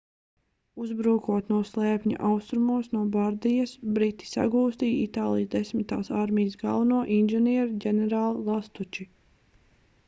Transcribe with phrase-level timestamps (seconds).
[0.83, 9.09] uzbrūkot no slēpņa austrumos no bardijas briti sagūstīja itālijas desmitās armijas galveno inženieri ģenerāli lastuči